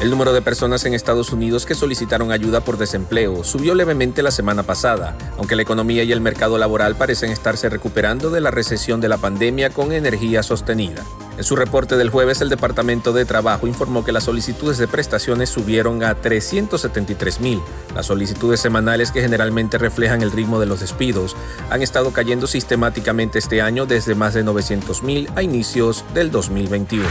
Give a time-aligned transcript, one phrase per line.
[0.00, 4.30] El número de personas en Estados Unidos que solicitaron ayuda por desempleo subió levemente la
[4.30, 9.02] semana pasada, aunque la economía y el mercado laboral parecen estarse recuperando de la recesión
[9.02, 11.04] de la pandemia con energía sostenida.
[11.36, 15.50] En su reporte del jueves, el Departamento de Trabajo informó que las solicitudes de prestaciones
[15.50, 17.60] subieron a 373 mil.
[17.94, 21.36] Las solicitudes semanales que generalmente reflejan el ritmo de los despidos
[21.68, 27.06] han estado cayendo sistemáticamente este año desde más de 900 mil a inicios del 2021.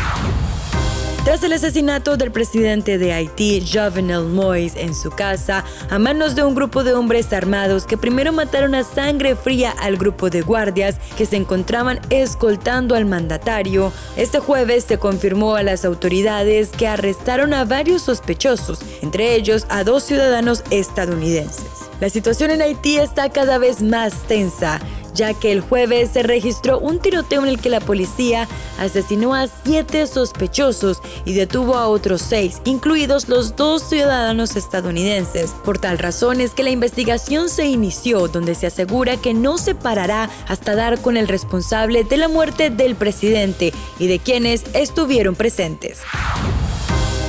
[1.30, 6.44] Tras el asesinato del presidente de Haití, Jovenel Moïse, en su casa, a manos de
[6.44, 10.98] un grupo de hombres armados que primero mataron a sangre fría al grupo de guardias
[11.20, 17.54] que se encontraban escoltando al mandatario, este jueves se confirmó a las autoridades que arrestaron
[17.54, 21.68] a varios sospechosos, entre ellos a dos ciudadanos estadounidenses.
[22.00, 24.82] La situación en Haití está cada vez más tensa
[25.14, 29.48] ya que el jueves se registró un tiroteo en el que la policía asesinó a
[29.48, 35.52] siete sospechosos y detuvo a otros seis, incluidos los dos ciudadanos estadounidenses.
[35.64, 39.76] Por tal razón es que la investigación se inició, donde se asegura que no se
[39.76, 45.36] parará hasta dar con el responsable de la muerte del presidente y de quienes estuvieron
[45.36, 46.02] presentes.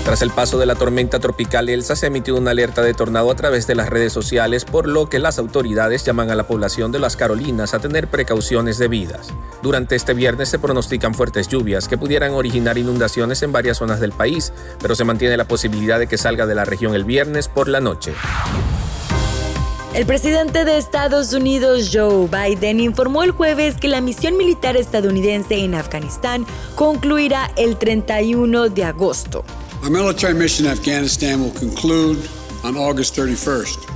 [0.05, 3.37] Tras el paso de la tormenta tropical Elsa se emitió una alerta de tornado a
[3.37, 6.99] través de las redes sociales, por lo que las autoridades llaman a la población de
[6.99, 9.29] las Carolinas a tener precauciones debidas.
[9.63, 14.13] Durante este viernes se pronostican fuertes lluvias que pudieran originar inundaciones en varias zonas del
[14.13, 17.69] país, pero se mantiene la posibilidad de que salga de la región el viernes por
[17.69, 18.15] la noche.
[19.93, 25.57] El presidente de Estados Unidos, Joe Biden, informó el jueves que la misión militar estadounidense
[25.57, 29.45] en Afganistán concluirá el 31 de agosto.
[29.83, 32.29] Our military mission in Afghanistan will conclude
[32.65, 33.87] on August 31st.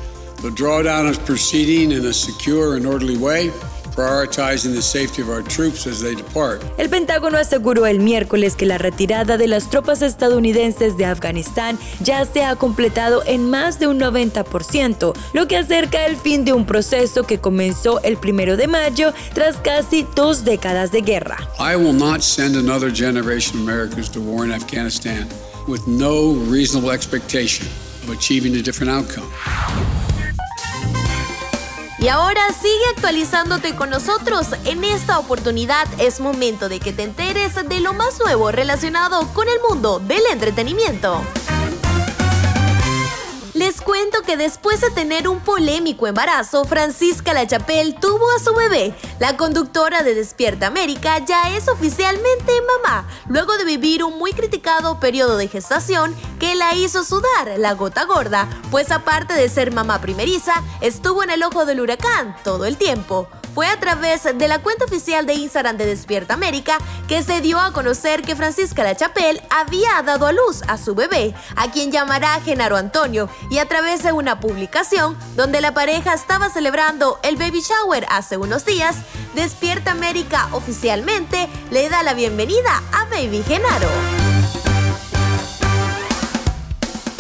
[0.41, 3.51] The drawdown is proceeding in a secure and orderly way.
[3.95, 6.65] Prioritizing the safety of our troops as they depart.
[6.79, 12.25] El Pentágono aseguró el miércoles que la retirada de las tropas estadounidenses de Afganistán ya
[12.25, 16.65] se ha completado en más de un 90%, lo que acerca el fin de un
[16.65, 21.37] proceso que comenzó el primero de mayo tras casi dos décadas de guerra.
[21.61, 25.29] I will not send another generation of Americans to war in Afghanistan
[25.67, 27.67] with no reasonable expectation
[28.03, 29.29] of achieving a different outcome.
[31.99, 34.49] Y ahora sigue actualizándote con nosotros.
[34.67, 39.49] En esta oportunidad es momento de que te enteres de lo más nuevo relacionado con
[39.49, 41.23] el mundo del entretenimiento.
[43.55, 48.93] Les cuento que después de tener un polémico embarazo, Francisca Lachapelle tuvo a su bebé.
[49.21, 54.99] La conductora de Despierta América ya es oficialmente mamá, luego de vivir un muy criticado
[54.99, 60.01] periodo de gestación que la hizo sudar la gota gorda, pues aparte de ser mamá
[60.01, 64.59] primeriza, estuvo en el ojo del huracán todo el tiempo fue a través de la
[64.59, 66.79] cuenta oficial de Instagram de Despierta América
[67.09, 70.95] que se dio a conocer que Francisca La Chapelle había dado a luz a su
[70.95, 76.15] bebé, a quien llamará Genaro Antonio, y a través de una publicación donde la pareja
[76.15, 78.97] estaba celebrando el baby shower hace unos días,
[79.35, 83.89] Despierta América oficialmente le da la bienvenida a Baby Genaro.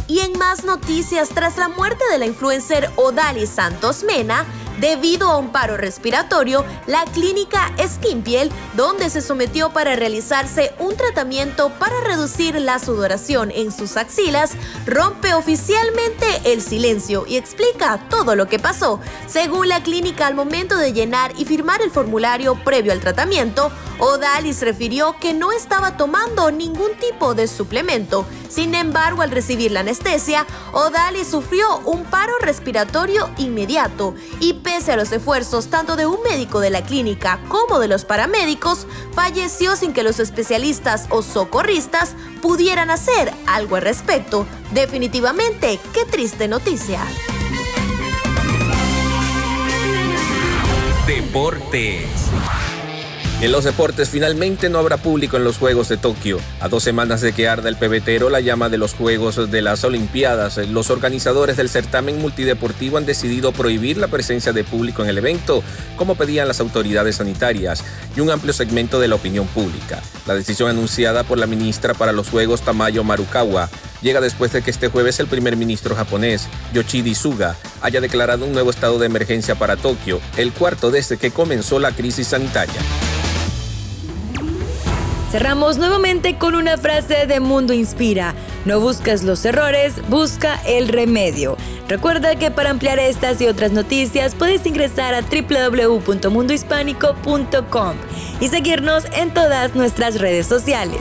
[0.07, 4.45] Y en más noticias, tras la muerte de la influencer Odali Santos Mena,
[4.85, 11.71] debido a un paro respiratorio, la clínica Skinpiel, donde se sometió para realizarse un tratamiento
[11.79, 14.53] para reducir la sudoración en sus axilas,
[14.85, 19.01] rompe oficialmente el silencio y explica todo lo que pasó.
[19.27, 24.61] Según la clínica, al momento de llenar y firmar el formulario previo al tratamiento, Odalis
[24.61, 28.27] refirió que no estaba tomando ningún tipo de suplemento.
[28.51, 34.97] Sin embargo, al recibir la anestesia, Odalis sufrió un paro respiratorio inmediato y pese a
[34.97, 39.93] los esfuerzos tanto de un médico de la clínica como de los paramédicos, falleció sin
[39.93, 44.47] que los especialistas o socorristas pudieran hacer algo al respecto.
[44.73, 47.01] Definitivamente, qué triste noticia.
[51.07, 52.09] Deportes.
[53.45, 56.41] En los deportes finalmente no habrá público en los Juegos de Tokio.
[56.61, 59.85] A dos semanas de que arda el pebetero la llama de los Juegos de las
[59.85, 65.19] Olimpiadas, los organizadores del certamen multideportivo han decidido prohibir la presencia de público en el
[65.19, 65.63] evento,
[65.97, 67.85] como pedían las autoridades sanitarias
[68.17, 70.01] y un amplio segmento de la opinión pública.
[70.27, 73.69] La decisión anunciada por la ministra para los Juegos Tamayo Marukawa
[74.01, 78.53] llega después de que este jueves el primer ministro japonés, Yoshidi Suga, haya declarado un
[78.53, 82.81] nuevo estado de emergencia para Tokio, el cuarto desde que comenzó la crisis sanitaria.
[85.35, 88.37] Cerramos nuevamente con una frase de Mundo Inspira.
[88.65, 91.57] No buscas los errores, busca el remedio.
[91.89, 97.97] Recuerda que para ampliar estas y otras noticias puedes ingresar a www.mundohispánico.com
[98.39, 101.01] y seguirnos en todas nuestras redes sociales.